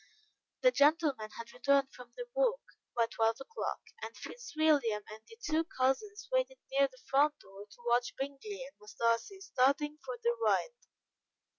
The 0.61 0.71
gentlemen 0.71 1.29
had 1.37 1.53
returned 1.53 1.89
from 1.93 2.11
their 2.15 2.25
walk 2.33 2.71
by 2.95 3.05
twelve 3.11 3.35
o'clock, 3.39 3.81
and 4.01 4.17
Fitzwilliam 4.17 5.03
and 5.07 5.21
the 5.27 5.35
two 5.39 5.63
cousins 5.63 6.27
waited 6.31 6.57
near 6.71 6.87
the 6.87 6.97
front 7.05 7.37
door 7.37 7.67
to 7.69 7.83
watch 7.85 8.15
Bingley 8.15 8.63
and 8.63 8.75
Miss 8.81 8.95
Darcy 8.95 9.39
starting 9.41 9.99
for 10.03 10.17
their 10.23 10.33
ride. 10.43 10.73